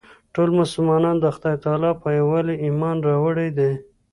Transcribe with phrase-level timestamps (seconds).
[0.33, 3.71] ټولو مسلمانانو د خدای تعلی په یووالي ایمان راوړی دی.